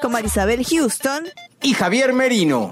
con 0.00 0.12
Marisabel 0.12 0.64
Houston. 0.64 1.28
y 1.62 1.74
Javier 1.74 2.12
Merino. 2.12 2.70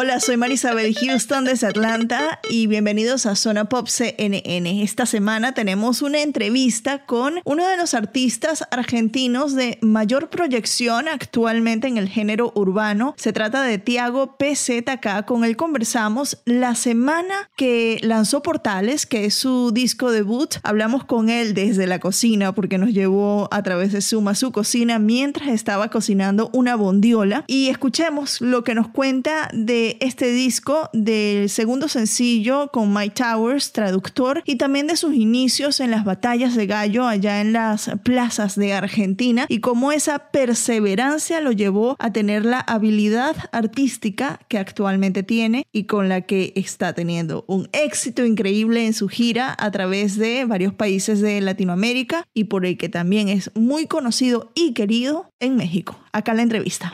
Hola, 0.00 0.20
soy 0.20 0.36
Marisabel 0.36 0.94
Houston 0.94 1.44
desde 1.44 1.66
Atlanta 1.66 2.38
y 2.48 2.68
bienvenidos 2.68 3.26
a 3.26 3.34
Zona 3.34 3.64
Pop 3.64 3.88
CNN. 3.88 4.80
Esta 4.84 5.06
semana 5.06 5.54
tenemos 5.54 6.02
una 6.02 6.22
entrevista 6.22 7.04
con 7.04 7.40
uno 7.44 7.66
de 7.66 7.76
los 7.76 7.94
artistas 7.94 8.62
argentinos 8.70 9.56
de 9.56 9.76
mayor 9.82 10.30
proyección 10.30 11.08
actualmente 11.08 11.88
en 11.88 11.96
el 11.96 12.08
género 12.08 12.52
urbano. 12.54 13.16
Se 13.16 13.32
trata 13.32 13.64
de 13.64 13.78
Tiago 13.78 14.36
PZK. 14.38 15.24
Con 15.26 15.42
él 15.42 15.56
conversamos 15.56 16.38
la 16.44 16.76
semana 16.76 17.50
que 17.56 17.98
lanzó 18.00 18.40
Portales, 18.40 19.04
que 19.04 19.24
es 19.24 19.34
su 19.34 19.72
disco 19.72 20.12
debut. 20.12 20.58
Hablamos 20.62 21.06
con 21.06 21.28
él 21.28 21.54
desde 21.54 21.88
la 21.88 21.98
cocina 21.98 22.54
porque 22.54 22.78
nos 22.78 22.90
llevó 22.90 23.48
a 23.50 23.64
través 23.64 23.90
de 23.90 24.00
Zoom 24.00 24.28
a 24.28 24.36
su 24.36 24.52
cocina 24.52 25.00
mientras 25.00 25.48
estaba 25.48 25.90
cocinando 25.90 26.50
una 26.52 26.76
bondiola. 26.76 27.42
Y 27.48 27.68
escuchemos 27.68 28.40
lo 28.40 28.62
que 28.62 28.76
nos 28.76 28.86
cuenta 28.86 29.50
de 29.52 29.87
este 30.00 30.30
disco, 30.32 30.90
del 30.92 31.48
segundo 31.48 31.88
sencillo 31.88 32.68
con 32.72 32.92
Mike 32.92 33.22
Towers, 33.22 33.72
traductor, 33.72 34.42
y 34.44 34.56
también 34.56 34.86
de 34.86 34.96
sus 34.96 35.14
inicios 35.14 35.80
en 35.80 35.90
las 35.90 36.04
batallas 36.04 36.54
de 36.54 36.66
gallo 36.66 37.06
allá 37.06 37.40
en 37.40 37.52
las 37.52 37.90
plazas 38.02 38.56
de 38.56 38.72
Argentina 38.72 39.46
y 39.48 39.60
cómo 39.60 39.92
esa 39.92 40.30
perseverancia 40.30 41.40
lo 41.40 41.52
llevó 41.52 41.96
a 41.98 42.12
tener 42.12 42.44
la 42.44 42.60
habilidad 42.60 43.36
artística 43.52 44.40
que 44.48 44.58
actualmente 44.58 45.22
tiene 45.22 45.66
y 45.72 45.84
con 45.84 46.08
la 46.08 46.22
que 46.22 46.52
está 46.56 46.92
teniendo 46.92 47.44
un 47.46 47.68
éxito 47.72 48.24
increíble 48.24 48.86
en 48.86 48.94
su 48.94 49.08
gira 49.08 49.54
a 49.58 49.70
través 49.70 50.16
de 50.16 50.44
varios 50.44 50.74
países 50.74 51.20
de 51.20 51.40
Latinoamérica 51.40 52.24
y 52.34 52.44
por 52.44 52.66
el 52.66 52.76
que 52.76 52.88
también 52.88 53.28
es 53.28 53.50
muy 53.54 53.86
conocido 53.86 54.50
y 54.54 54.72
querido 54.72 55.30
en 55.40 55.56
México. 55.56 55.98
Acá 56.12 56.34
la 56.34 56.42
entrevista. 56.42 56.92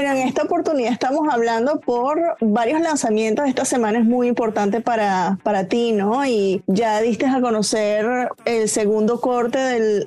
Bueno, 0.00 0.16
en 0.16 0.28
esta 0.28 0.44
oportunidad 0.44 0.92
estamos 0.92 1.28
hablando 1.30 1.78
por 1.78 2.18
varios 2.40 2.80
lanzamientos. 2.80 3.46
Esta 3.46 3.66
semana 3.66 3.98
es 3.98 4.06
muy 4.06 4.28
importante 4.28 4.80
para, 4.80 5.38
para 5.42 5.64
ti, 5.68 5.92
¿no? 5.92 6.24
Y 6.24 6.62
ya 6.66 7.02
diste 7.02 7.26
a 7.26 7.38
conocer 7.42 8.06
el 8.46 8.70
segundo 8.70 9.20
corte 9.20 9.58
del, 9.58 10.06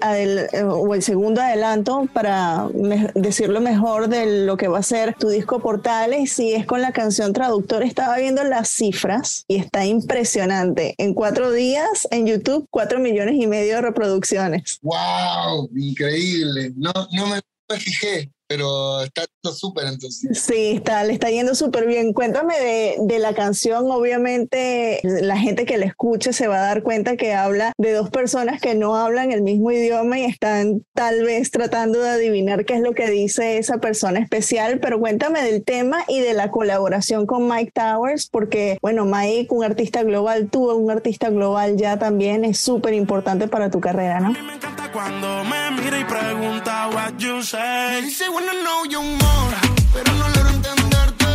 o 0.68 0.96
el 0.96 1.04
segundo 1.04 1.42
adelanto, 1.42 2.08
para 2.12 2.70
me- 2.74 3.12
decirlo 3.14 3.62
mejor, 3.62 4.10
de 4.10 4.46
lo 4.48 4.58
que 4.58 4.68
va 4.68 4.80
a 4.80 4.84
ser 4.84 5.14
tu 5.14 5.30
disco 5.30 5.60
Portales. 5.60 6.40
Y 6.40 6.54
es 6.56 6.66
con 6.66 6.82
la 6.82 6.92
canción 6.92 7.32
Traductor. 7.32 7.84
Estaba 7.84 8.18
viendo 8.18 8.44
las 8.44 8.70
cifras 8.70 9.46
y 9.48 9.58
está 9.58 9.86
impresionante. 9.86 10.96
En 10.98 11.14
cuatro 11.14 11.52
días 11.52 12.08
en 12.10 12.26
YouTube, 12.26 12.66
cuatro 12.72 12.98
millones 12.98 13.36
y 13.36 13.46
medio 13.46 13.76
de 13.76 13.82
reproducciones. 13.84 14.80
¡Wow! 14.82 15.70
Increíble. 15.76 16.74
No, 16.78 16.92
no 17.12 17.28
me 17.28 17.40
fijé, 17.78 18.32
pero 18.48 19.02
está 19.02 19.26
todo 19.42 19.54
súper 19.54 19.88
entonces. 19.88 20.42
Sí, 20.42 20.72
está, 20.76 21.04
le 21.04 21.14
está 21.14 21.30
yendo 21.30 21.56
súper 21.56 21.88
bien. 21.88 22.14
Cuéntame 22.14 22.60
de, 22.60 22.96
de 23.00 23.20
la 23.20 23.34
canción. 23.34 23.90
Obviamente, 23.90 25.00
la 25.04 25.38
gente 25.38 25.66
que 25.66 25.78
la 25.78 25.86
escuche 25.86 26.34
se 26.34 26.48
va 26.48 26.58
a 26.58 26.68
dar 26.68 26.84
cuenta 26.84 27.18
que 27.18 27.34
habla 27.34 27.74
de 27.78 27.94
dos 27.94 28.10
personas 28.10 28.62
que 28.62 28.76
no 28.76 28.96
hablan 28.96 29.32
el 29.32 29.42
mismo 29.42 29.72
idioma 29.72 30.20
y 30.20 30.26
están 30.26 30.86
tal 30.94 31.24
vez 31.24 31.52
tratando 31.52 32.00
de 32.02 32.10
adivinar 32.10 32.66
qué 32.66 32.76
es 32.76 32.82
lo 32.82 32.94
que 32.94 33.10
dice 33.10 33.58
esa 33.58 33.80
persona 33.80 34.20
especial. 34.20 34.80
Pero 34.80 35.00
cuéntame 35.00 35.42
del 35.44 35.64
tema 35.64 36.04
y 36.08 36.20
de 36.20 36.34
la 36.34 36.52
colaboración 36.52 37.26
con 37.26 37.48
Mike 37.48 37.72
Towers, 37.74 38.30
porque, 38.30 38.78
bueno, 38.82 39.06
Mike, 39.06 39.48
un 39.50 39.64
artista 39.64 40.04
global, 40.04 40.50
tú, 40.50 40.72
un 40.72 40.92
artista 40.92 41.30
global 41.30 41.78
ya 41.78 41.98
también 41.98 42.46
es 42.46 42.60
súper 42.60 42.94
importante 42.94 43.48
para 43.48 43.70
tu 43.70 43.80
carrera, 43.80 44.20
¿no? 44.20 44.28
A 44.28 44.32
mí 44.32 44.42
me 44.42 44.56
encanta 44.56 44.92
cuando 44.92 45.44
me 45.44 45.72
mira 45.82 46.00
y 46.00 46.06
pregunta 46.06 46.90
what 46.94 47.14
you 47.18 47.42
say. 47.42 48.02
Wanna 48.34 48.64
know 48.64 48.84
you 48.90 49.00
more, 49.00 49.56
pero 49.94 50.12
no 50.14 50.28
logro 50.28 50.50
entenderte. 50.50 51.26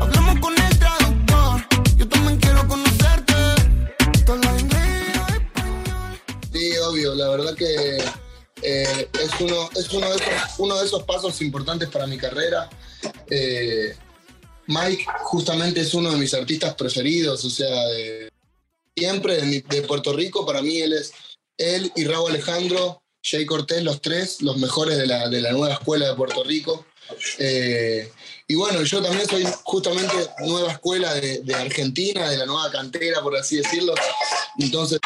Hablamos 0.00 0.40
con 0.40 0.58
el 0.58 0.78
traductor, 0.78 1.66
yo 1.98 2.08
también 2.08 2.38
quiero 2.40 2.66
conocerte. 2.66 3.34
Toda 4.24 4.38
la 4.38 4.60
inglés 4.60 5.18
español. 5.28 6.20
Sí, 6.54 6.78
obvio. 6.78 7.14
La 7.14 7.28
verdad 7.28 7.54
que 7.54 7.98
eh, 8.62 9.08
es, 9.12 9.40
uno, 9.40 9.68
es 9.76 9.92
uno, 9.92 10.08
de 10.08 10.16
esos, 10.16 10.58
uno 10.58 10.78
de 10.78 10.86
esos 10.86 11.02
pasos 11.02 11.42
importantes 11.42 11.90
para 11.90 12.06
mi 12.06 12.16
carrera. 12.16 12.70
Eh, 13.28 13.94
Mike 14.66 15.04
justamente 15.24 15.82
es 15.82 15.92
uno 15.92 16.10
de 16.10 16.16
mis 16.16 16.32
artistas 16.32 16.74
preferidos, 16.76 17.44
o 17.44 17.50
sea, 17.50 17.88
de, 17.88 18.30
siempre 18.96 19.36
de, 19.36 19.60
de 19.60 19.82
Puerto 19.82 20.14
Rico. 20.14 20.46
Para 20.46 20.62
mí 20.62 20.80
él 20.80 20.94
es 20.94 21.12
él 21.58 21.92
y 21.94 22.06
Raúl 22.06 22.30
Alejandro, 22.30 23.02
Jay 23.24 23.46
Cortés, 23.46 23.82
los 23.82 24.02
tres, 24.02 24.42
los 24.42 24.58
mejores 24.58 24.98
de 24.98 25.06
la, 25.06 25.28
de 25.28 25.40
la 25.40 25.52
nueva 25.52 25.74
escuela 25.74 26.08
de 26.08 26.14
Puerto 26.14 26.44
Rico. 26.44 26.84
Eh, 27.38 28.12
y 28.46 28.54
bueno, 28.54 28.82
yo 28.82 29.02
también 29.02 29.26
soy 29.26 29.46
justamente 29.62 30.14
nueva 30.40 30.72
escuela 30.72 31.14
de, 31.14 31.40
de 31.40 31.54
Argentina, 31.54 32.28
de 32.28 32.36
la 32.36 32.44
nueva 32.44 32.70
cantera, 32.70 33.22
por 33.22 33.34
así 33.36 33.56
decirlo. 33.56 33.94
Entonces 34.58 34.98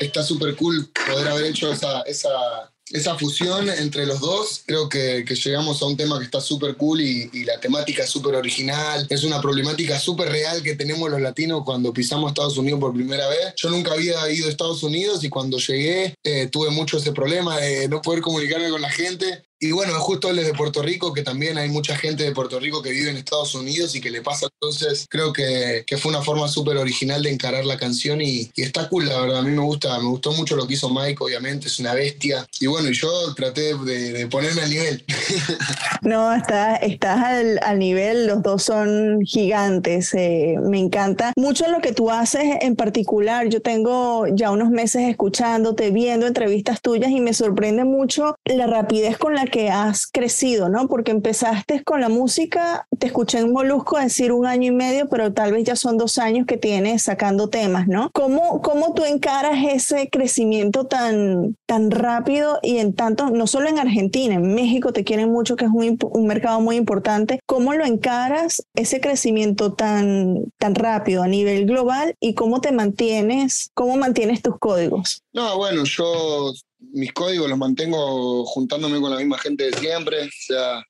está 0.00 0.22
súper 0.22 0.54
cool 0.56 0.90
poder 1.06 1.28
haber 1.28 1.46
hecho 1.46 1.72
esa, 1.72 2.02
esa, 2.02 2.71
esa 2.92 3.18
fusión 3.18 3.68
entre 3.70 4.06
los 4.06 4.20
dos. 4.20 4.62
Creo 4.66 4.88
que, 4.88 5.24
que 5.26 5.34
llegamos 5.34 5.82
a 5.82 5.86
un 5.86 5.96
tema 5.96 6.18
que 6.18 6.24
está 6.24 6.40
súper 6.40 6.76
cool 6.76 7.00
y, 7.00 7.30
y 7.32 7.44
la 7.44 7.58
temática 7.58 8.04
es 8.04 8.10
súper 8.10 8.34
original. 8.34 9.06
Es 9.10 9.24
una 9.24 9.40
problemática 9.40 9.98
súper 9.98 10.28
real 10.28 10.62
que 10.62 10.76
tenemos 10.76 11.10
los 11.10 11.20
latinos 11.20 11.62
cuando 11.64 11.92
pisamos 11.92 12.30
Estados 12.30 12.58
Unidos 12.58 12.80
por 12.80 12.94
primera 12.94 13.28
vez. 13.28 13.54
Yo 13.56 13.70
nunca 13.70 13.92
había 13.92 14.30
ido 14.30 14.46
a 14.46 14.50
Estados 14.50 14.82
Unidos 14.82 15.24
y 15.24 15.28
cuando 15.28 15.58
llegué 15.58 16.14
eh, 16.22 16.48
tuve 16.48 16.70
mucho 16.70 16.98
ese 16.98 17.12
problema 17.12 17.58
de 17.58 17.88
no 17.88 18.02
poder 18.02 18.20
comunicarme 18.20 18.70
con 18.70 18.82
la 18.82 18.90
gente. 18.90 19.42
Y 19.62 19.70
bueno, 19.70 19.92
justo 20.00 20.28
él 20.28 20.40
es 20.40 20.46
de 20.46 20.54
Puerto 20.54 20.82
Rico, 20.82 21.12
que 21.12 21.22
también 21.22 21.56
hay 21.56 21.68
mucha 21.68 21.94
gente 21.94 22.24
de 22.24 22.32
Puerto 22.32 22.58
Rico 22.58 22.82
que 22.82 22.90
vive 22.90 23.10
en 23.10 23.16
Estados 23.16 23.54
Unidos 23.54 23.94
y 23.94 24.00
que 24.00 24.10
le 24.10 24.20
pasa. 24.20 24.48
Entonces, 24.60 25.06
creo 25.08 25.32
que, 25.32 25.84
que 25.86 25.96
fue 25.96 26.10
una 26.10 26.20
forma 26.20 26.48
súper 26.48 26.78
original 26.78 27.22
de 27.22 27.30
encarar 27.30 27.64
la 27.64 27.76
canción 27.76 28.20
y, 28.20 28.50
y 28.56 28.62
está 28.62 28.88
cool, 28.88 29.08
la 29.08 29.20
verdad. 29.20 29.38
A 29.38 29.42
mí 29.42 29.52
me 29.52 29.62
gusta, 29.62 29.96
me 30.00 30.08
gustó 30.08 30.32
mucho 30.32 30.56
lo 30.56 30.66
que 30.66 30.74
hizo 30.74 30.90
Mike, 30.90 31.22
obviamente, 31.22 31.68
es 31.68 31.78
una 31.78 31.94
bestia. 31.94 32.44
Y 32.58 32.66
bueno, 32.66 32.90
yo 32.90 33.32
traté 33.36 33.76
de, 33.76 34.12
de 34.12 34.26
ponerme 34.26 34.62
al 34.62 34.70
nivel. 34.70 35.04
No, 36.02 36.34
estás, 36.34 36.80
estás 36.82 37.22
al, 37.22 37.60
al 37.62 37.78
nivel, 37.78 38.26
los 38.26 38.42
dos 38.42 38.64
son 38.64 39.20
gigantes, 39.24 40.12
eh, 40.14 40.56
me 40.60 40.80
encanta 40.80 41.32
mucho 41.36 41.68
lo 41.68 41.80
que 41.80 41.92
tú 41.92 42.10
haces 42.10 42.56
en 42.60 42.74
particular. 42.74 43.48
Yo 43.48 43.62
tengo 43.62 44.26
ya 44.26 44.50
unos 44.50 44.70
meses 44.70 45.08
escuchándote, 45.08 45.92
viendo 45.92 46.26
entrevistas 46.26 46.82
tuyas 46.82 47.12
y 47.12 47.20
me 47.20 47.32
sorprende 47.32 47.84
mucho 47.84 48.34
la 48.44 48.66
rapidez 48.66 49.16
con 49.16 49.36
la 49.36 49.46
que 49.52 49.70
has 49.70 50.08
crecido, 50.08 50.68
¿no? 50.68 50.88
Porque 50.88 51.12
empezaste 51.12 51.84
con 51.84 52.00
la 52.00 52.08
música, 52.08 52.88
te 52.98 53.06
escuché 53.06 53.38
en 53.38 53.52
Molusco 53.52 53.98
decir 53.98 54.32
un 54.32 54.46
año 54.46 54.72
y 54.72 54.74
medio, 54.74 55.08
pero 55.08 55.32
tal 55.32 55.52
vez 55.52 55.62
ya 55.64 55.76
son 55.76 55.98
dos 55.98 56.18
años 56.18 56.46
que 56.46 56.56
tienes 56.56 57.02
sacando 57.02 57.48
temas, 57.48 57.86
¿no? 57.86 58.10
¿Cómo, 58.12 58.62
cómo 58.62 58.94
tú 58.94 59.04
encaras 59.04 59.58
ese 59.70 60.08
crecimiento 60.08 60.86
tan, 60.86 61.56
tan 61.66 61.90
rápido 61.90 62.58
y 62.62 62.78
en 62.78 62.94
tanto, 62.94 63.30
no 63.30 63.46
solo 63.46 63.68
en 63.68 63.78
Argentina, 63.78 64.34
en 64.34 64.54
México 64.54 64.92
te 64.92 65.04
quieren 65.04 65.30
mucho, 65.30 65.54
que 65.54 65.66
es 65.66 65.70
un, 65.70 66.26
mercado 66.26 66.60
muy 66.60 66.76
importante. 66.76 67.40
¿Cómo 67.46 67.74
lo 67.74 67.84
encaras 67.84 68.64
ese 68.74 69.00
crecimiento 69.00 69.74
tan, 69.74 70.46
tan 70.58 70.74
rápido 70.74 71.22
a 71.22 71.28
nivel 71.28 71.66
global 71.66 72.14
y 72.20 72.32
cómo 72.32 72.62
te 72.62 72.72
mantienes, 72.72 73.70
cómo 73.74 73.96
mantienes 73.98 74.40
tus 74.40 74.58
códigos? 74.58 75.22
No, 75.34 75.58
bueno, 75.58 75.84
yo 75.84 76.54
mis 76.92 77.12
códigos 77.12 77.48
los 77.48 77.58
mantengo 77.58 78.44
juntándome 78.44 79.00
con 79.00 79.10
la 79.10 79.18
misma 79.18 79.38
gente 79.38 79.70
de 79.70 79.78
siempre. 79.78 80.24
O 80.24 80.30
sea, 80.46 80.82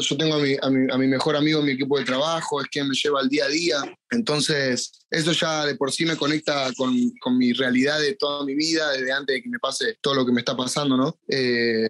yo 0.00 0.16
tengo 0.16 0.34
a 0.34 0.38
mi, 0.38 0.56
a, 0.60 0.70
mi, 0.70 0.92
a 0.92 0.98
mi, 0.98 1.06
mejor 1.06 1.36
amigo 1.36 1.60
en 1.60 1.66
mi 1.66 1.72
equipo 1.72 1.98
de 1.98 2.04
trabajo, 2.04 2.60
es 2.60 2.68
quien 2.68 2.88
me 2.88 2.94
lleva 2.94 3.20
al 3.20 3.28
día 3.28 3.46
a 3.46 3.48
día. 3.48 3.76
Entonces, 4.10 4.92
eso 5.10 5.32
ya 5.32 5.64
de 5.64 5.76
por 5.76 5.90
sí 5.90 6.04
me 6.04 6.16
conecta 6.16 6.70
con, 6.76 6.94
con 7.20 7.38
mi 7.38 7.52
realidad 7.52 7.98
de 8.00 8.14
toda 8.14 8.44
mi 8.44 8.54
vida, 8.54 8.90
desde 8.92 9.12
antes 9.12 9.36
de 9.36 9.42
que 9.42 9.48
me 9.48 9.58
pase 9.58 9.96
todo 10.00 10.14
lo 10.14 10.26
que 10.26 10.32
me 10.32 10.40
está 10.40 10.56
pasando, 10.56 10.96
¿no? 10.96 11.18
Eh, 11.28 11.88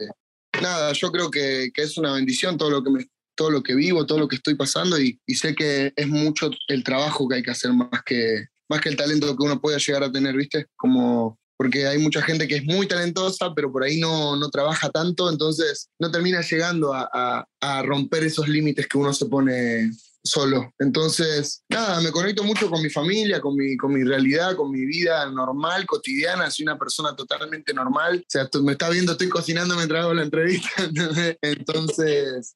nada, 0.62 0.92
yo 0.92 1.10
creo 1.10 1.30
que, 1.30 1.70
que, 1.74 1.82
es 1.82 1.98
una 1.98 2.12
bendición 2.12 2.56
todo 2.56 2.70
lo 2.70 2.84
que 2.84 2.90
me, 2.90 3.06
todo 3.34 3.50
lo 3.50 3.62
que 3.62 3.74
vivo, 3.74 4.06
todo 4.06 4.18
lo 4.18 4.28
que 4.28 4.36
estoy 4.36 4.54
pasando 4.54 5.00
y, 5.00 5.20
y, 5.26 5.34
sé 5.34 5.54
que 5.54 5.92
es 5.94 6.08
mucho 6.08 6.50
el 6.68 6.84
trabajo 6.84 7.28
que 7.28 7.36
hay 7.36 7.42
que 7.42 7.50
hacer 7.50 7.72
más 7.72 8.02
que, 8.04 8.46
más 8.68 8.80
que 8.80 8.88
el 8.90 8.96
talento 8.96 9.36
que 9.36 9.44
uno 9.44 9.60
pueda 9.60 9.78
llegar 9.78 10.04
a 10.04 10.12
tener, 10.12 10.36
¿viste? 10.36 10.66
Como 10.76 11.38
porque 11.58 11.88
hay 11.88 11.98
mucha 11.98 12.22
gente 12.22 12.46
que 12.46 12.56
es 12.56 12.64
muy 12.64 12.86
talentosa, 12.86 13.52
pero 13.54 13.70
por 13.70 13.82
ahí 13.82 13.98
no, 13.98 14.36
no 14.36 14.48
trabaja 14.48 14.88
tanto, 14.90 15.28
entonces 15.28 15.90
no 15.98 16.08
termina 16.10 16.40
llegando 16.40 16.94
a, 16.94 17.10
a, 17.12 17.44
a 17.60 17.82
romper 17.82 18.22
esos 18.22 18.48
límites 18.48 18.86
que 18.86 18.96
uno 18.96 19.12
se 19.12 19.26
pone 19.26 19.90
solo. 20.22 20.72
Entonces, 20.78 21.64
nada, 21.68 22.00
me 22.00 22.12
conecto 22.12 22.44
mucho 22.44 22.70
con 22.70 22.80
mi 22.80 22.90
familia, 22.90 23.40
con 23.40 23.56
mi, 23.56 23.76
con 23.76 23.92
mi 23.92 24.04
realidad, 24.04 24.54
con 24.54 24.70
mi 24.70 24.86
vida 24.86 25.28
normal, 25.30 25.84
cotidiana. 25.84 26.48
Soy 26.48 26.62
una 26.64 26.78
persona 26.78 27.16
totalmente 27.16 27.74
normal. 27.74 28.20
O 28.20 28.26
sea, 28.28 28.48
me 28.62 28.72
está 28.72 28.88
viendo, 28.90 29.12
estoy 29.12 29.28
cocinando 29.28 29.74
mientras 29.74 30.04
hago 30.04 30.14
la 30.14 30.22
entrevista. 30.22 30.68
Entonces, 31.42 32.54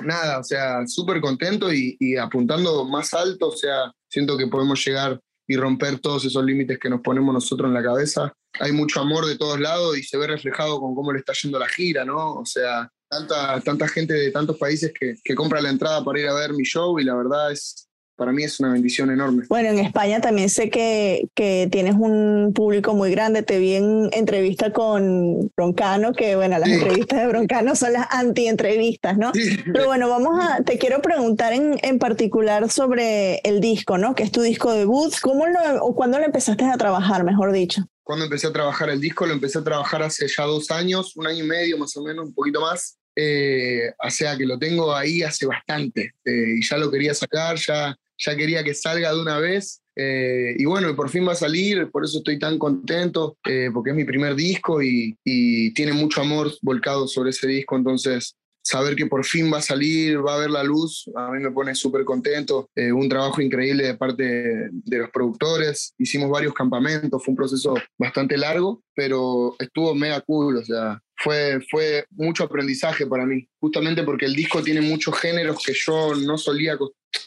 nada, 0.00 0.40
o 0.40 0.44
sea, 0.44 0.86
súper 0.88 1.20
contento 1.20 1.72
y, 1.72 1.96
y 2.00 2.16
apuntando 2.16 2.84
más 2.84 3.14
alto. 3.14 3.48
O 3.48 3.56
sea, 3.56 3.92
siento 4.08 4.36
que 4.36 4.48
podemos 4.48 4.84
llegar 4.84 5.20
y 5.46 5.56
romper 5.56 5.98
todos 5.98 6.24
esos 6.24 6.44
límites 6.44 6.78
que 6.78 6.88
nos 6.88 7.00
ponemos 7.00 7.34
nosotros 7.34 7.68
en 7.68 7.74
la 7.74 7.82
cabeza. 7.82 8.32
Hay 8.58 8.72
mucho 8.72 9.00
amor 9.00 9.26
de 9.26 9.38
todos 9.38 9.60
lados 9.60 9.96
y 9.96 10.02
se 10.02 10.18
ve 10.18 10.26
reflejado 10.26 10.80
con 10.80 10.94
cómo 10.94 11.12
le 11.12 11.20
está 11.20 11.32
yendo 11.40 11.58
la 11.58 11.68
gira, 11.68 12.04
¿no? 12.04 12.34
O 12.34 12.46
sea, 12.46 12.90
tanta, 13.08 13.60
tanta 13.60 13.88
gente 13.88 14.14
de 14.14 14.30
tantos 14.30 14.56
países 14.58 14.92
que, 14.98 15.14
que 15.22 15.34
compra 15.34 15.60
la 15.60 15.70
entrada 15.70 16.04
para 16.04 16.20
ir 16.20 16.28
a 16.28 16.34
ver 16.34 16.52
mi 16.52 16.64
show 16.64 16.98
y 16.98 17.04
la 17.04 17.14
verdad 17.14 17.52
es, 17.52 17.88
para 18.20 18.32
mí 18.32 18.44
es 18.44 18.60
una 18.60 18.70
bendición 18.70 19.10
enorme. 19.10 19.44
Bueno, 19.48 19.70
en 19.70 19.78
España 19.78 20.20
también 20.20 20.50
sé 20.50 20.68
que, 20.68 21.30
que, 21.34 21.68
tienes 21.72 21.94
un 21.94 22.52
público 22.54 22.92
muy 22.92 23.10
grande. 23.10 23.42
Te 23.42 23.58
vi 23.58 23.76
en 23.76 24.10
entrevista 24.12 24.74
con 24.74 25.50
Broncano, 25.56 26.12
que 26.12 26.36
bueno, 26.36 26.58
las 26.58 26.68
sí. 26.68 26.74
entrevistas 26.74 27.18
de 27.18 27.28
Broncano 27.28 27.74
son 27.74 27.94
las 27.94 28.06
anti-entrevistas, 28.10 29.16
¿no? 29.16 29.32
Sí. 29.32 29.56
Pero 29.72 29.86
bueno, 29.86 30.10
vamos 30.10 30.38
a, 30.38 30.62
te 30.62 30.76
quiero 30.76 31.00
preguntar 31.00 31.54
en, 31.54 31.78
en, 31.82 31.98
particular 31.98 32.70
sobre 32.70 33.36
el 33.38 33.58
disco, 33.58 33.96
¿no? 33.96 34.14
Que 34.14 34.24
es 34.24 34.30
tu 34.30 34.42
disco 34.42 34.70
debut. 34.74 35.14
¿Cómo 35.22 35.46
lo, 35.46 35.82
o 35.82 35.94
cuándo 35.94 36.18
lo 36.18 36.26
empezaste 36.26 36.66
a 36.66 36.76
trabajar, 36.76 37.24
mejor 37.24 37.52
dicho? 37.52 37.86
Cuando 38.10 38.24
empecé 38.24 38.48
a 38.48 38.52
trabajar 38.52 38.90
el 38.90 39.00
disco, 39.00 39.24
lo 39.24 39.34
empecé 39.34 39.60
a 39.60 39.62
trabajar 39.62 40.02
hace 40.02 40.26
ya 40.26 40.42
dos 40.42 40.68
años, 40.72 41.14
un 41.14 41.28
año 41.28 41.44
y 41.44 41.46
medio 41.46 41.78
más 41.78 41.96
o 41.96 42.02
menos, 42.02 42.26
un 42.26 42.34
poquito 42.34 42.60
más. 42.60 42.98
Eh, 43.14 43.92
o 44.04 44.10
sea 44.10 44.36
que 44.36 44.44
lo 44.46 44.58
tengo 44.58 44.92
ahí 44.92 45.22
hace 45.22 45.46
bastante 45.46 46.14
eh, 46.24 46.56
y 46.58 46.60
ya 46.60 46.76
lo 46.76 46.90
quería 46.90 47.14
sacar, 47.14 47.56
ya 47.56 47.96
ya 48.20 48.36
quería 48.36 48.62
que 48.62 48.74
salga 48.74 49.12
de 49.12 49.20
una 49.20 49.38
vez. 49.38 49.80
Eh, 49.96 50.54
y 50.58 50.64
bueno, 50.64 50.94
por 50.96 51.08
fin 51.08 51.26
va 51.26 51.32
a 51.32 51.36
salir, 51.36 51.88
por 51.90 52.04
eso 52.04 52.18
estoy 52.18 52.38
tan 52.38 52.58
contento, 52.58 53.36
eh, 53.46 53.68
porque 53.72 53.90
es 53.90 53.96
mi 53.96 54.04
primer 54.04 54.34
disco 54.34 54.82
y, 54.82 55.16
y, 55.24 55.72
tiene 55.74 55.92
mucho 55.92 56.20
amor 56.20 56.52
volcado 56.62 57.06
sobre 57.06 57.30
ese 57.30 57.46
disco, 57.46 57.76
entonces 57.76 58.34
saber 58.62 58.94
que 58.94 59.06
por 59.06 59.24
fin 59.24 59.52
va 59.52 59.58
a 59.58 59.62
salir, 59.62 60.24
va 60.24 60.34
a 60.34 60.38
ver 60.38 60.50
la 60.50 60.62
luz, 60.62 61.10
a 61.14 61.30
mí 61.30 61.40
me 61.40 61.50
pone 61.50 61.74
súper 61.74 62.04
contento. 62.04 62.68
Eh, 62.74 62.92
un 62.92 63.08
trabajo 63.08 63.40
increíble 63.40 63.84
de 63.84 63.96
parte 63.96 64.24
de 64.70 64.98
los 64.98 65.10
productores, 65.10 65.94
hicimos 65.98 66.30
varios 66.30 66.54
campamentos, 66.54 67.22
fue 67.24 67.32
un 67.32 67.36
proceso 67.36 67.74
bastante 67.98 68.36
largo, 68.36 68.82
pero 68.94 69.56
estuvo 69.58 69.94
mega 69.94 70.20
cool, 70.20 70.58
o 70.58 70.64
sea, 70.64 71.00
fue, 71.22 71.60
fue 71.70 72.06
mucho 72.10 72.44
aprendizaje 72.44 73.06
para 73.06 73.26
mí, 73.26 73.46
justamente 73.60 74.02
porque 74.02 74.24
el 74.24 74.34
disco 74.34 74.62
tiene 74.62 74.80
muchos 74.80 75.18
géneros 75.18 75.62
que 75.62 75.74
yo 75.74 76.14
no 76.14 76.38
solía 76.38 76.78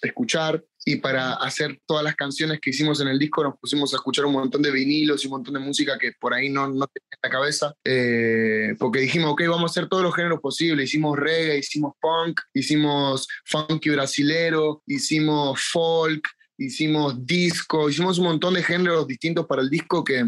escuchar 0.02 0.64
y 0.86 0.98
para 0.98 1.34
hacer 1.34 1.80
todas 1.86 2.04
las 2.04 2.16
canciones 2.16 2.60
que 2.60 2.72
hicimos 2.72 3.00
en 3.02 3.08
el 3.08 3.20
disco 3.20 3.44
nos 3.44 3.58
pusimos 3.58 3.94
a 3.94 3.98
escuchar 3.98 4.26
un 4.26 4.34
montón 4.34 4.62
de 4.62 4.72
vinilos 4.72 5.24
y 5.24 5.28
un 5.28 5.34
montón 5.34 5.54
de 5.54 5.60
música 5.60 5.98
que 6.00 6.12
por 6.20 6.34
ahí 6.34 6.50
no, 6.50 6.68
no 6.68 6.88
tenía 6.88 7.08
en 7.12 7.20
la 7.22 7.30
cabeza, 7.30 7.74
eh, 7.84 8.76
porque 8.80 9.00
dijimos, 9.00 9.32
ok, 9.32 9.44
vamos 9.48 9.64
a 9.64 9.72
hacer 9.72 9.88
todos 9.88 10.04
los 10.04 10.16
géneros 10.16 10.40
posibles, 10.42 10.90
hicimos 10.90 11.18
reggae, 11.18 11.60
hicimos 11.60 11.94
punk, 12.02 12.42
hicimos 12.54 13.28
funky 13.46 13.92
brasilero, 13.92 14.82
hicimos 14.88 15.62
folk, 15.72 16.28
hicimos 16.58 17.26
disco, 17.26 17.90
hicimos 17.90 18.18
un 18.18 18.26
montón 18.26 18.56
de 18.56 18.64
géneros 18.64 19.08
distintos 19.08 19.46
para 19.46 19.62
el 19.62 19.70
disco 19.70 20.04
que, 20.04 20.26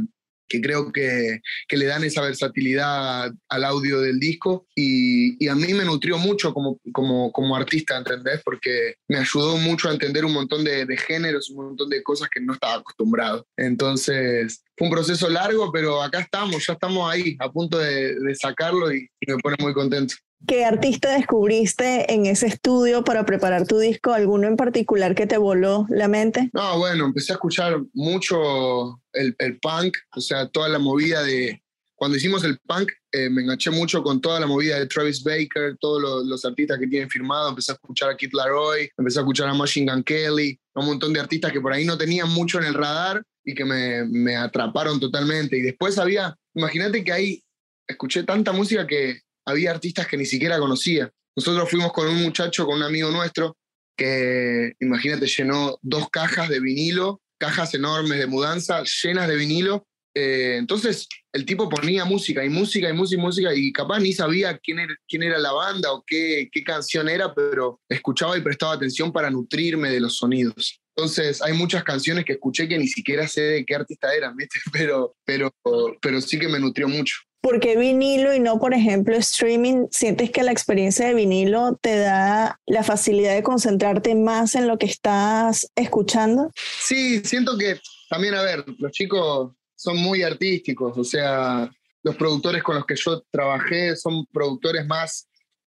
que 0.48 0.62
creo 0.62 0.92
que, 0.92 1.42
que, 1.68 1.78
le 1.78 1.86
dan 1.86 2.04
esa 2.04 2.22
versatilidad 2.22 3.32
al 3.50 3.64
audio 3.64 4.02
del 4.02 4.20
disco 4.20 4.68
y, 4.76 5.44
y, 5.44 5.48
a 5.48 5.56
mí 5.56 5.74
me 5.74 5.86
nutrió 5.86 6.18
mucho 6.18 6.54
como, 6.54 6.80
como, 6.92 7.32
como 7.32 7.56
artista, 7.56 7.98
¿entendés? 7.98 8.42
Porque 8.44 8.96
me 9.08 9.18
ayudó 9.18 9.58
mucho 9.58 9.90
a 9.90 9.94
entender 9.94 10.26
un 10.26 10.34
montón 10.34 10.64
de, 10.64 10.86
de, 10.86 10.98
géneros, 10.98 11.50
un 11.50 11.66
montón 11.66 11.90
de 11.90 12.04
cosas 12.04 12.30
que 12.30 12.42
no 12.42 12.54
estaba 12.54 12.76
acostumbrado. 12.76 13.46
Entonces, 13.58 14.64
fue 14.78 14.88
un 14.88 14.94
proceso 14.94 15.30
largo, 15.30 15.72
pero 15.72 16.02
acá 16.02 16.20
estamos, 16.20 16.66
ya 16.66 16.74
estamos 16.74 17.12
ahí, 17.12 17.36
a 17.40 17.52
punto 17.52 17.78
de, 17.78 18.16
de 18.20 18.36
sacarlo 18.36 18.94
y, 18.94 19.10
y 19.20 19.32
me 19.32 19.38
pone 19.40 19.58
muy 19.60 19.74
contento. 19.74 20.16
¿Qué 20.48 20.64
artista 20.64 21.12
descubriste 21.14 22.14
en 22.14 22.26
ese 22.28 22.48
estudio 22.48 23.04
para 23.04 23.26
preparar 23.26 23.66
tu 23.66 23.80
disco? 23.80 24.14
¿Alguno 24.14 24.48
en 24.48 24.58
particular 24.58 25.16
que 25.16 25.26
te 25.26 25.38
voló 25.38 25.88
la 25.90 26.08
mente? 26.08 26.50
No, 26.54 26.78
bueno, 26.78 27.06
empecé 27.06 27.32
a 27.32 27.36
escuchar 27.36 27.82
mucho 27.94 29.02
el, 29.14 29.36
el 29.40 29.60
punk, 29.60 29.98
o 30.16 30.22
sea, 30.22 30.48
toda 30.48 30.70
la 30.70 30.80
movida 30.80 31.24
de... 31.24 31.62
Cuando 31.96 32.18
hicimos 32.18 32.44
el 32.44 32.60
punk, 32.60 32.92
eh, 33.12 33.30
me 33.30 33.42
enganché 33.42 33.72
mucho 33.72 34.04
con 34.04 34.20
toda 34.20 34.40
la 34.40 34.46
movida 34.46 34.78
de 34.78 34.86
Travis 34.86 35.24
Baker, 35.24 35.78
todos 35.80 36.02
los, 36.02 36.26
los, 36.26 36.44
artistas 36.44 36.78
que 36.78 36.88
tienen 36.88 37.10
firmado. 37.10 37.50
Empecé 37.50 37.72
a 37.72 37.76
escuchar 37.76 38.10
a 38.10 38.18
Kid 38.18 38.34
Laroi, 38.34 38.90
empecé 38.98 39.20
a 39.20 39.22
escuchar 39.22 39.48
a 39.48 39.54
Machine 39.54 39.90
Gun 39.90 40.04
Kelly, 40.04 40.60
un 40.76 40.86
montón 40.86 41.14
de 41.14 41.22
artistas 41.22 41.54
que 41.54 41.62
por 41.62 41.72
ahí 41.72 41.86
no 41.86 41.98
tenían 41.98 42.30
mucho 42.30 42.60
en 42.60 42.66
el 42.66 42.74
radar 42.74 43.24
y 43.46 43.56
que 43.56 43.64
me, 43.64 44.04
me 44.06 44.36
atraparon 44.36 45.00
totalmente. 45.00 45.58
Y 45.58 45.62
después 45.62 45.98
había, 45.98 46.36
imagínate 46.54 47.04
que 47.04 47.14
ahí 47.14 47.44
escuché 47.88 48.24
tanta 48.24 48.52
música 48.52 48.86
que 48.86 49.22
había 49.46 49.72
artistas 49.72 50.08
que 50.08 50.18
ni 50.18 50.26
siquiera 50.26 50.60
conocía. 50.60 51.12
Nosotros 51.36 51.70
fuimos 51.70 51.92
con 51.92 52.08
un 52.08 52.22
muchacho, 52.24 52.66
con 52.66 52.78
un 52.78 52.84
amigo 52.84 53.12
nuestro, 53.12 53.58
que, 53.98 54.74
imagínate, 54.80 55.28
llenó 55.28 55.78
dos 55.82 56.10
cajas 56.10 56.50
de 56.50 56.60
vinilo, 56.60 57.22
cajas 57.38 57.74
enormes 57.74 58.20
de 58.20 58.28
mudanza, 58.28 58.84
llenas 59.04 59.28
de 59.28 59.36
vinilo. 59.36 59.88
Eh, 60.14 60.56
entonces, 60.58 61.08
el 61.34 61.46
tipo 61.46 61.68
ponía 61.68 62.06
música 62.06 62.44
y 62.44 62.50
música 62.50 62.90
y 62.90 62.94
música 62.94 63.22
y 63.22 63.24
música 63.24 63.54
y 63.54 63.74
capaz 63.74 64.00
ni 64.00 64.14
sabía 64.14 64.58
quién 64.58 64.80
era, 64.80 64.96
quién 65.08 65.24
era 65.24 65.38
la 65.38 65.52
banda 65.52 65.92
o 65.92 66.04
qué, 66.08 66.48
qué 66.52 66.64
canción 66.64 67.10
era, 67.10 67.34
pero 67.34 67.82
escuchaba 67.90 68.38
y 68.38 68.42
prestaba 68.42 68.74
atención 68.74 69.12
para 69.12 69.30
nutrirme 69.30 69.90
de 69.90 70.00
los 70.00 70.16
sonidos. 70.16 70.80
Entonces, 70.96 71.42
hay 71.42 71.52
muchas 71.52 71.84
canciones 71.84 72.24
que 72.24 72.34
escuché 72.34 72.70
que 72.70 72.78
ni 72.78 72.88
siquiera 72.88 73.28
sé 73.28 73.42
de 73.42 73.66
qué 73.66 73.76
artista 73.76 74.16
eran, 74.16 74.36
¿viste? 74.38 74.60
Pero, 74.72 75.16
pero, 75.26 75.54
pero 76.02 76.22
sí 76.22 76.40
que 76.40 76.48
me 76.48 76.60
nutrió 76.60 76.88
mucho. 76.88 77.16
¿Por 77.46 77.60
qué 77.60 77.78
vinilo 77.78 78.34
y 78.34 78.40
no, 78.40 78.58
por 78.58 78.74
ejemplo, 78.74 79.16
streaming? 79.18 79.86
¿Sientes 79.92 80.32
que 80.32 80.42
la 80.42 80.52
experiencia 80.52 81.06
de 81.06 81.14
vinilo 81.14 81.78
te 81.80 81.96
da 81.96 82.60
la 82.66 82.82
facilidad 82.82 83.36
de 83.36 83.44
concentrarte 83.44 84.16
más 84.16 84.56
en 84.56 84.68
lo 84.68 84.80
que 84.80 84.88
estás 84.88 85.72
escuchando? 85.76 86.52
Sí, 86.56 87.22
siento 87.24 87.56
que 87.56 87.80
también, 88.10 88.34
a 88.34 88.42
ver, 88.42 88.66
los 88.80 88.92
chicos 88.92 89.52
son 89.76 89.98
muy 89.98 90.24
artísticos, 90.24 90.98
o 90.98 91.04
sea, 91.04 91.72
los 92.02 92.16
productores 92.16 92.64
con 92.64 92.78
los 92.78 92.86
que 92.88 92.96
yo 92.96 93.22
trabajé 93.30 93.96
son 93.96 94.26
productores 94.34 94.84
más 94.88 95.30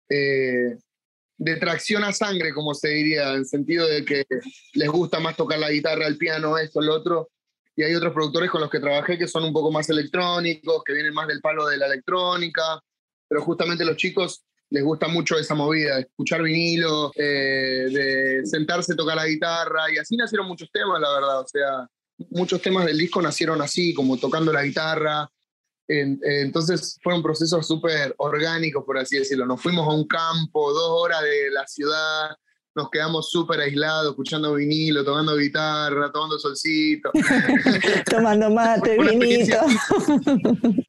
eh, 0.08 0.76
de 1.38 1.56
tracción 1.56 2.04
a 2.04 2.12
sangre, 2.12 2.54
como 2.54 2.72
se 2.72 2.90
diría, 2.90 3.34
en 3.34 3.44
sentido 3.44 3.88
de 3.88 4.04
que 4.04 4.24
les 4.74 4.88
gusta 4.90 5.18
más 5.18 5.36
tocar 5.36 5.58
la 5.58 5.72
guitarra, 5.72 6.06
el 6.06 6.18
piano, 6.18 6.56
esto, 6.56 6.80
lo 6.80 6.94
otro, 6.94 7.30
y 7.76 7.82
hay 7.82 7.94
otros 7.94 8.12
productores 8.12 8.50
con 8.50 8.60
los 8.60 8.70
que 8.70 8.80
trabajé 8.80 9.18
que 9.18 9.26
son 9.26 9.44
un 9.44 9.52
poco 9.52 9.70
más 9.70 9.88
electrónicos, 9.88 10.82
que 10.84 10.92
vienen 10.92 11.14
más 11.14 11.26
del 11.26 11.40
palo 11.40 11.66
de 11.66 11.76
la 11.76 11.86
electrónica, 11.86 12.80
pero 13.28 13.42
justamente 13.42 13.84
los 13.84 13.96
chicos 13.96 14.44
les 14.70 14.82
gusta 14.82 15.08
mucho 15.08 15.38
esa 15.38 15.54
movida, 15.54 15.96
de 15.96 16.02
escuchar 16.02 16.42
vinilo, 16.42 17.12
eh, 17.14 17.86
de 17.90 18.46
sentarse, 18.46 18.94
tocar 18.94 19.16
la 19.16 19.26
guitarra, 19.26 19.92
y 19.92 19.98
así 19.98 20.16
nacieron 20.16 20.48
muchos 20.48 20.70
temas, 20.72 21.00
la 21.00 21.12
verdad, 21.12 21.40
o 21.40 21.46
sea, 21.46 21.86
muchos 22.30 22.60
temas 22.62 22.86
del 22.86 22.98
disco 22.98 23.20
nacieron 23.22 23.60
así, 23.60 23.94
como 23.94 24.16
tocando 24.16 24.52
la 24.52 24.62
guitarra, 24.62 25.28
entonces 25.86 26.98
fue 27.02 27.14
un 27.14 27.22
proceso 27.22 27.62
súper 27.62 28.14
orgánico, 28.18 28.84
por 28.84 28.98
así 28.98 29.18
decirlo. 29.18 29.46
Nos 29.46 29.60
fuimos 29.60 29.86
a 29.86 29.92
un 29.92 30.06
campo, 30.06 30.72
dos 30.72 30.88
horas 30.88 31.22
de 31.22 31.50
la 31.50 31.66
ciudad, 31.66 32.30
nos 32.74 32.90
quedamos 32.90 33.30
súper 33.30 33.60
aislados, 33.60 34.10
escuchando 34.10 34.54
vinilo, 34.54 35.04
tomando 35.04 35.36
guitarra, 35.36 36.10
tomando 36.12 36.38
solcito. 36.38 37.10
tomando 38.10 38.50
mate, 38.50 38.98
vinito. 38.98 39.56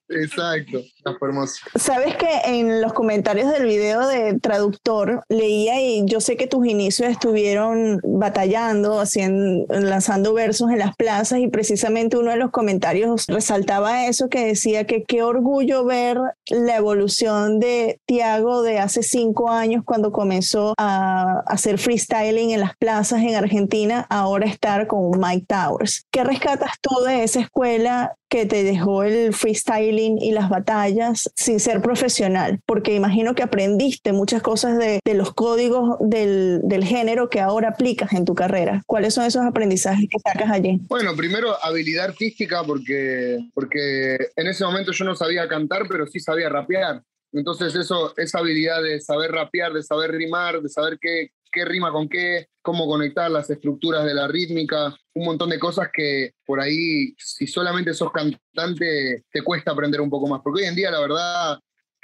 Exacto, 0.09 0.79
está 0.79 1.15
hermoso. 1.19 1.55
Sabes 1.75 2.15
que 2.15 2.27
en 2.45 2.81
los 2.81 2.93
comentarios 2.93 3.51
del 3.51 3.65
video 3.65 4.07
de 4.07 4.39
traductor 4.39 5.23
leía 5.29 5.81
y 5.81 6.05
yo 6.05 6.21
sé 6.21 6.37
que 6.37 6.47
tus 6.47 6.67
inicios 6.67 7.09
estuvieron 7.09 7.99
batallando, 8.03 8.99
haciendo, 8.99 9.65
lanzando 9.69 10.33
versos 10.33 10.69
en 10.69 10.79
las 10.79 10.95
plazas 10.95 11.39
y 11.39 11.47
precisamente 11.47 12.17
uno 12.17 12.31
de 12.31 12.37
los 12.37 12.51
comentarios 12.51 13.25
resaltaba 13.27 14.05
eso 14.05 14.29
que 14.29 14.45
decía 14.45 14.85
que 14.85 15.03
qué 15.03 15.23
orgullo 15.23 15.85
ver 15.85 16.19
la 16.49 16.75
evolución 16.75 17.59
de 17.59 17.99
Tiago 18.05 18.61
de 18.61 18.79
hace 18.79 19.01
cinco 19.01 19.49
años 19.49 19.83
cuando 19.83 20.11
comenzó 20.11 20.73
a 20.77 21.39
hacer 21.47 21.79
freestyling 21.79 22.51
en 22.51 22.59
las 22.59 22.75
plazas 22.77 23.21
en 23.21 23.35
Argentina, 23.35 24.05
ahora 24.09 24.45
estar 24.45 24.87
con 24.87 25.19
Mike 25.19 25.45
Towers. 25.47 26.05
¿Qué 26.11 26.23
rescatas 26.23 26.73
tú 26.79 27.03
de 27.05 27.23
esa 27.23 27.39
escuela 27.39 28.15
que 28.29 28.45
te 28.45 28.63
dejó 28.63 29.03
el 29.03 29.33
freestyling 29.33 30.17
y 30.21 30.31
las 30.31 30.49
batallas 30.49 31.31
sin 31.35 31.59
ser 31.59 31.81
profesional, 31.81 32.59
porque 32.65 32.95
imagino 32.95 33.35
que 33.35 33.43
aprendiste 33.43 34.13
muchas 34.13 34.41
cosas 34.41 34.77
de, 34.77 34.99
los 35.13 35.33
códigos 35.33 35.97
del, 35.99 36.61
del, 36.63 36.83
género 36.83 37.29
que 37.29 37.39
ahora 37.39 37.69
aplicas 37.69 38.13
en 38.13 38.25
tu 38.25 38.35
carrera. 38.35 38.83
¿Cuáles 38.85 39.13
son 39.13 39.25
esos 39.25 39.43
aprendizajes 39.43 40.07
que 40.09 40.19
sacas 40.19 40.49
allí? 40.51 40.79
Bueno, 40.87 41.15
primero 41.15 41.55
habilidad 41.63 42.05
artística, 42.05 42.63
porque, 42.63 43.39
porque 43.53 44.17
en 44.35 44.47
ese 44.47 44.65
momento 44.65 44.91
yo 44.91 45.05
no 45.05 45.15
sabía 45.15 45.47
cantar, 45.47 45.83
pero 45.89 46.05
sí 46.07 46.19
sabía 46.19 46.49
rapear. 46.49 47.01
Entonces 47.31 47.75
eso, 47.75 48.13
esa 48.17 48.39
habilidad 48.39 48.81
de 48.81 49.01
saber 49.01 49.31
rapear, 49.31 49.73
de 49.73 49.83
saber 49.83 50.11
rimar, 50.11 50.61
de 50.61 50.69
saber 50.69 50.97
qué, 50.99 51.31
qué 51.55 51.63
rima 51.63 51.91
con 51.91 52.09
qué, 52.09 52.49
cómo 52.61 52.85
conectar 52.85 53.31
las 53.31 53.49
estructuras 53.49 54.03
de 54.03 54.13
la 54.13 54.27
rítmica, 54.27 54.93
un 55.13 55.25
montón 55.25 55.49
de 55.49 55.57
cosas 55.57 55.87
que 55.91 56.33
por 56.45 56.59
ahí, 56.59 57.15
si 57.17 57.47
solamente 57.47 57.93
sos 57.93 58.11
cantante, 58.11 59.23
te 59.31 59.41
cuesta 59.41 59.71
aprender 59.71 60.01
un 60.01 60.09
poco 60.09 60.27
más. 60.27 60.41
Porque 60.43 60.63
hoy 60.63 60.67
en 60.67 60.75
día, 60.75 60.91
la 60.91 60.99
verdad, 60.99 61.59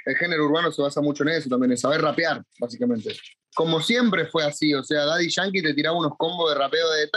el 0.06 0.16
género 0.16 0.46
urbano 0.46 0.72
se 0.72 0.80
basa 0.80 1.02
mucho 1.02 1.22
en 1.24 1.28
eso 1.30 1.50
también, 1.50 1.72
en 1.72 1.78
saber 1.78 2.00
rapear, 2.00 2.42
básicamente. 2.58 3.14
Como 3.54 3.82
siempre 3.82 4.26
fue 4.26 4.44
así, 4.44 4.72
o 4.72 4.82
sea, 4.82 5.04
Daddy 5.04 5.28
Yankee 5.28 5.62
te 5.62 5.74
tiraba 5.74 5.98
unos 5.98 6.16
combos 6.16 6.50
de 6.50 6.58
rapeo 6.58 6.90
de 6.90 7.10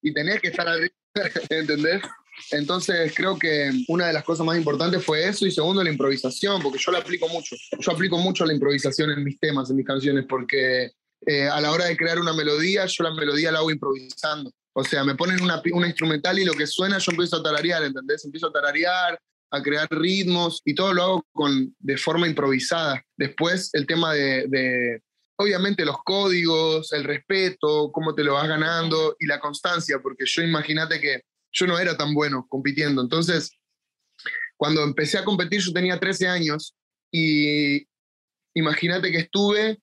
y 0.00 0.14
tenés 0.14 0.40
que 0.40 0.48
estar 0.48 0.66
al 0.66 0.90
¿entendés? 1.50 2.00
Entonces 2.52 3.12
creo 3.14 3.38
que 3.38 3.70
una 3.88 4.06
de 4.06 4.12
las 4.12 4.24
cosas 4.24 4.46
más 4.46 4.56
importantes 4.56 5.04
fue 5.04 5.28
eso 5.28 5.44
y 5.44 5.50
segundo 5.50 5.82
la 5.82 5.90
improvisación, 5.90 6.62
porque 6.62 6.78
yo 6.78 6.92
la 6.92 6.98
aplico 6.98 7.28
mucho. 7.28 7.56
Yo 7.78 7.92
aplico 7.92 8.16
mucho 8.16 8.46
la 8.46 8.54
improvisación 8.54 9.10
en 9.10 9.24
mis 9.24 9.38
temas, 9.38 9.68
en 9.68 9.76
mis 9.76 9.86
canciones, 9.86 10.24
porque 10.26 10.92
eh, 11.26 11.48
a 11.48 11.60
la 11.60 11.72
hora 11.72 11.86
de 11.86 11.96
crear 11.96 12.18
una 12.18 12.32
melodía, 12.32 12.86
yo 12.86 13.04
la 13.04 13.12
melodía 13.12 13.52
la 13.52 13.58
hago 13.58 13.70
improvisando. 13.70 14.52
O 14.72 14.84
sea, 14.84 15.02
me 15.04 15.14
ponen 15.14 15.42
una, 15.42 15.60
una 15.72 15.88
instrumental 15.88 16.38
y 16.38 16.44
lo 16.44 16.54
que 16.54 16.66
suena 16.66 16.98
yo 16.98 17.10
empiezo 17.10 17.36
a 17.36 17.42
tararear, 17.42 17.82
¿entendés? 17.82 18.24
Empiezo 18.24 18.48
a 18.48 18.52
tararear, 18.52 19.18
a 19.50 19.62
crear 19.62 19.88
ritmos 19.90 20.62
y 20.64 20.74
todo 20.74 20.92
lo 20.92 21.02
hago 21.02 21.26
con, 21.32 21.74
de 21.78 21.96
forma 21.96 22.28
improvisada. 22.28 23.02
Después 23.16 23.70
el 23.72 23.86
tema 23.86 24.12
de, 24.12 24.46
de, 24.48 25.02
obviamente 25.36 25.84
los 25.84 25.96
códigos, 26.04 26.92
el 26.92 27.04
respeto, 27.04 27.90
cómo 27.92 28.14
te 28.14 28.24
lo 28.24 28.34
vas 28.34 28.48
ganando 28.48 29.16
y 29.18 29.26
la 29.26 29.40
constancia, 29.40 29.98
porque 30.02 30.24
yo 30.26 30.42
imagínate 30.42 31.00
que 31.00 31.22
yo 31.52 31.66
no 31.66 31.78
era 31.78 31.96
tan 31.96 32.14
bueno 32.14 32.46
compitiendo. 32.48 33.02
Entonces, 33.02 33.50
cuando 34.56 34.82
empecé 34.82 35.18
a 35.18 35.24
competir, 35.24 35.60
yo 35.60 35.72
tenía 35.72 35.98
13 35.98 36.28
años 36.28 36.74
y 37.12 37.86
imagínate 38.54 39.10
que 39.10 39.18
estuve 39.18 39.78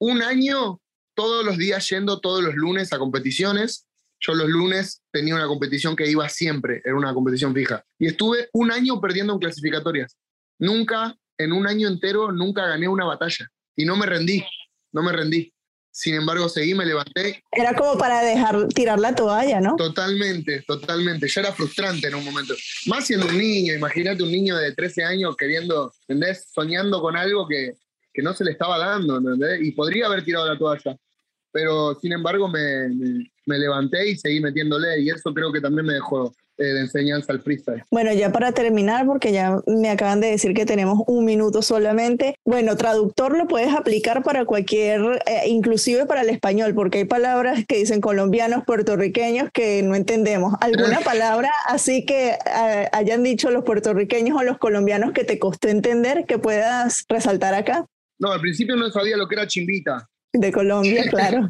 un 0.00 0.22
año 0.22 0.80
todos 1.14 1.44
los 1.44 1.58
días 1.58 1.88
yendo 1.88 2.20
todos 2.20 2.42
los 2.42 2.54
lunes 2.54 2.92
a 2.92 2.98
competiciones. 2.98 3.86
Yo 4.18 4.34
los 4.34 4.48
lunes 4.48 5.02
tenía 5.12 5.34
una 5.34 5.46
competición 5.46 5.96
que 5.96 6.10
iba 6.10 6.28
siempre, 6.28 6.82
era 6.84 6.94
una 6.94 7.14
competición 7.14 7.54
fija. 7.54 7.84
Y 7.98 8.08
estuve 8.08 8.48
un 8.52 8.72
año 8.72 9.00
perdiendo 9.00 9.34
en 9.34 9.38
clasificatorias. 9.38 10.16
Nunca, 10.58 11.16
en 11.38 11.52
un 11.52 11.66
año 11.66 11.88
entero, 11.88 12.32
nunca 12.32 12.66
gané 12.66 12.88
una 12.88 13.04
batalla. 13.04 13.48
Y 13.76 13.84
no 13.84 13.96
me 13.96 14.06
rendí, 14.06 14.44
no 14.92 15.02
me 15.02 15.12
rendí. 15.12 15.52
Sin 15.92 16.14
embargo, 16.14 16.48
seguí, 16.48 16.74
me 16.74 16.86
levanté. 16.86 17.42
Era 17.50 17.74
como 17.74 17.98
para 17.98 18.22
dejar 18.22 18.68
tirar 18.68 19.00
la 19.00 19.14
toalla, 19.14 19.60
¿no? 19.60 19.74
Totalmente, 19.76 20.62
totalmente. 20.62 21.28
Ya 21.28 21.40
era 21.40 21.52
frustrante 21.52 22.08
en 22.08 22.14
un 22.14 22.24
momento. 22.24 22.54
Más 22.86 23.06
siendo 23.06 23.26
un 23.26 23.36
niño, 23.36 23.74
imagínate 23.74 24.22
un 24.22 24.30
niño 24.30 24.56
de 24.56 24.72
13 24.72 25.02
años 25.02 25.36
queriendo, 25.36 25.92
¿entendés? 26.06 26.46
Soñando 26.52 27.00
con 27.00 27.16
algo 27.16 27.48
que, 27.48 27.72
que 28.12 28.22
no 28.22 28.32
se 28.34 28.44
le 28.44 28.52
estaba 28.52 28.78
dando, 28.78 29.18
¿entendés? 29.18 29.60
Y 29.62 29.72
podría 29.72 30.06
haber 30.06 30.24
tirado 30.24 30.46
la 30.46 30.58
toalla. 30.58 30.96
Pero 31.52 31.98
sin 32.00 32.12
embargo, 32.12 32.48
me, 32.48 32.88
me 33.46 33.58
levanté 33.58 34.10
y 34.10 34.16
seguí 34.16 34.40
metiéndole. 34.40 35.00
Y 35.00 35.10
eso 35.10 35.34
creo 35.34 35.52
que 35.52 35.60
también 35.60 35.86
me 35.86 35.94
dejó 35.94 36.32
eh, 36.60 36.74
de 36.74 36.80
enseñanza 36.80 37.32
al 37.32 37.40
freestyle. 37.40 37.82
Bueno, 37.90 38.12
ya 38.12 38.32
para 38.32 38.52
terminar, 38.52 39.06
porque 39.06 39.32
ya 39.32 39.62
me 39.66 39.88
acaban 39.88 40.20
de 40.20 40.30
decir 40.30 40.52
que 40.52 40.66
tenemos 40.66 40.98
un 41.06 41.24
minuto 41.24 41.62
solamente. 41.62 42.34
Bueno, 42.44 42.76
traductor 42.76 43.34
lo 43.34 43.48
puedes 43.48 43.72
aplicar 43.72 44.22
para 44.22 44.44
cualquier, 44.44 45.22
eh, 45.24 45.48
inclusive 45.48 46.04
para 46.04 46.20
el 46.20 46.28
español, 46.28 46.74
porque 46.74 46.98
hay 46.98 47.04
palabras 47.06 47.64
que 47.66 47.78
dicen 47.78 48.02
colombianos, 48.02 48.64
puertorriqueños 48.66 49.48
que 49.54 49.82
no 49.82 49.94
entendemos. 49.94 50.52
¿Alguna 50.60 51.00
palabra 51.04 51.50
así 51.66 52.04
que 52.04 52.32
eh, 52.32 52.88
hayan 52.92 53.22
dicho 53.22 53.50
los 53.50 53.64
puertorriqueños 53.64 54.38
o 54.38 54.42
los 54.42 54.58
colombianos 54.58 55.12
que 55.12 55.24
te 55.24 55.38
costó 55.38 55.68
entender 55.68 56.26
que 56.26 56.38
puedas 56.38 57.06
resaltar 57.08 57.54
acá? 57.54 57.86
No, 58.20 58.30
al 58.30 58.40
principio 58.40 58.76
no 58.76 58.90
sabía 58.90 59.16
lo 59.16 59.26
que 59.26 59.34
era 59.34 59.46
chimbita. 59.46 60.08
De 60.32 60.52
Colombia, 60.52 61.04
claro. 61.10 61.48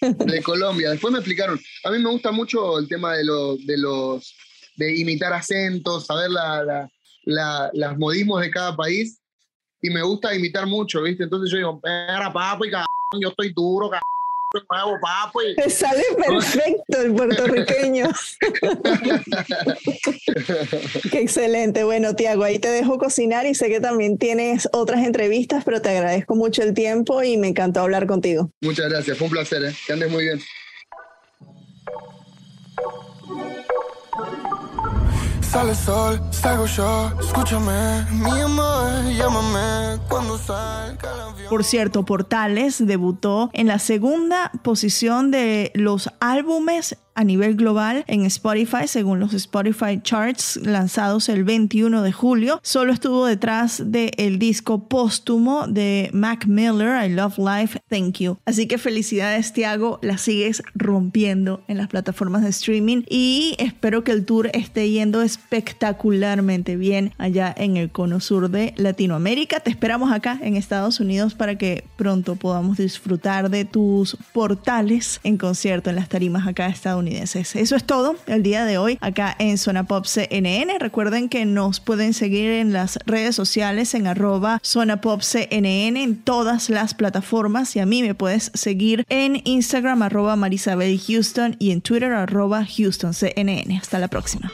de, 0.00 0.42
Colombia. 0.42 0.90
Después 0.90 1.12
me 1.12 1.20
explicaron. 1.20 1.58
A 1.84 1.90
mí 1.90 1.98
me 1.98 2.10
gusta 2.10 2.30
mucho 2.30 2.78
el 2.78 2.88
tema 2.88 3.14
de, 3.14 3.24
de 3.64 3.78
los 3.78 4.34
de 4.76 4.96
imitar 4.98 5.32
acentos, 5.32 6.06
saber 6.06 6.30
la, 6.30 6.88
las 7.72 7.98
modismos 7.98 8.40
de 8.40 8.50
cada 8.50 8.76
país. 8.76 9.18
Y 9.80 9.90
me 9.90 10.02
gusta 10.02 10.34
imitar 10.34 10.66
mucho, 10.66 11.02
¿viste? 11.02 11.24
Entonces 11.24 11.50
yo 11.50 11.56
digo, 11.56 11.80
era 11.84 12.32
papo 12.32 12.64
y 12.64 12.70
yo 12.70 13.28
estoy 13.28 13.52
duro, 13.52 13.90
nuevo, 14.70 14.98
papi. 15.00 15.56
Te 15.56 15.70
sale 15.82 16.02
perfecto 16.16 17.00
el 17.00 17.14
puertorriqueño. 17.14 18.10
Qué 21.10 21.20
excelente. 21.20 21.84
Bueno, 21.84 22.14
Tiago, 22.14 22.44
ahí 22.44 22.58
te 22.58 22.68
dejo 22.68 22.98
cocinar 22.98 23.46
y 23.46 23.54
sé 23.54 23.68
que 23.68 23.80
también 23.80 24.18
tienes 24.18 24.68
otras 24.72 25.04
entrevistas, 25.04 25.64
pero 25.64 25.80
te 25.80 25.90
agradezco 25.90 26.34
mucho 26.34 26.62
el 26.62 26.74
tiempo 26.74 27.22
y 27.22 27.36
me 27.36 27.48
encantó 27.48 27.80
hablar 27.80 28.06
contigo. 28.06 28.50
Muchas 28.60 28.88
gracias, 28.88 29.18
fue 29.18 29.26
un 29.26 29.32
placer, 29.32 29.64
¿eh? 29.64 29.74
que 29.86 29.92
andes 29.92 30.10
muy 30.10 30.24
bien. 30.24 30.40
Por 41.50 41.64
cierto, 41.64 42.04
Portales 42.04 42.86
debutó 42.86 43.50
en 43.52 43.66
la 43.66 43.78
segunda 43.78 44.50
posición 44.62 45.30
de 45.30 45.70
los 45.74 46.08
álbumes 46.20 46.96
a 47.14 47.24
nivel 47.24 47.56
global 47.56 48.04
en 48.06 48.24
Spotify, 48.26 48.86
según 48.86 49.20
los 49.20 49.34
Spotify 49.34 50.00
Charts 50.02 50.60
lanzados 50.62 51.28
el 51.28 51.44
21 51.44 52.02
de 52.02 52.12
julio. 52.12 52.60
Solo 52.62 52.92
estuvo 52.92 53.26
detrás 53.26 53.82
del 53.90 54.38
disco 54.38 54.88
póstumo 54.88 55.66
de 55.66 56.10
Mac 56.12 56.46
Miller, 56.46 57.04
I 57.04 57.12
Love 57.12 57.38
Life, 57.38 57.80
Thank 57.88 58.18
You. 58.18 58.38
Así 58.44 58.66
que 58.66 58.78
felicidades, 58.78 59.52
Tiago, 59.52 59.98
la 60.02 60.18
sigues 60.18 60.62
rompiendo 60.74 61.62
en 61.68 61.78
las 61.78 61.88
plataformas 61.88 62.42
de 62.42 62.50
streaming 62.50 63.02
y 63.08 63.54
espero 63.58 64.04
que 64.04 64.12
el 64.12 64.24
tour 64.24 64.50
esté 64.52 64.90
yendo 64.90 65.22
espectacularmente 65.22 66.76
bien 66.76 67.12
allá 67.18 67.54
en 67.56 67.76
el 67.76 67.90
cono 67.90 68.20
sur 68.20 68.50
de 68.50 68.74
Latinoamérica. 68.76 69.60
Te 69.60 69.70
esperamos 69.70 70.12
acá 70.12 70.38
en 70.42 70.56
Estados 70.56 71.00
Unidos 71.00 71.34
para 71.34 71.56
que 71.56 71.84
pronto 71.96 72.36
podamos 72.36 72.78
disfrutar 72.78 73.50
de 73.50 73.64
tus 73.64 74.16
portales 74.32 75.20
en 75.24 75.38
concierto 75.38 75.90
en 75.90 75.96
las 75.96 76.08
tarimas 76.08 76.46
acá 76.46 76.66
de 76.66 76.72
Eso 77.06 77.76
es 77.76 77.84
todo 77.84 78.16
el 78.26 78.42
día 78.42 78.64
de 78.64 78.78
hoy 78.78 78.98
acá 79.00 79.34
en 79.38 79.58
Zona 79.58 79.84
Pop 79.84 80.06
CNN. 80.06 80.78
Recuerden 80.78 81.28
que 81.28 81.44
nos 81.44 81.80
pueden 81.80 82.14
seguir 82.14 82.50
en 82.50 82.72
las 82.72 82.98
redes 83.06 83.34
sociales 83.34 83.94
en 83.94 84.06
arroba 84.06 84.60
Zona 84.62 85.00
Pop 85.00 85.22
CNN 85.22 86.02
en 86.02 86.16
todas 86.16 86.70
las 86.70 86.94
plataformas 86.94 87.74
y 87.76 87.80
a 87.80 87.86
mí 87.86 88.02
me 88.02 88.14
puedes 88.14 88.50
seguir 88.54 89.04
en 89.08 89.40
Instagram 89.44 90.02
arroba 90.02 90.36
Marisabel 90.36 91.00
Houston 91.00 91.56
y 91.58 91.72
en 91.72 91.80
Twitter 91.80 92.12
arroba 92.12 92.64
Houston 92.64 93.14
CNN. 93.14 93.76
Hasta 93.76 93.98
la 93.98 94.08
próxima. 94.08 94.52